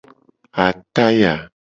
[0.63, 1.33] Ataya.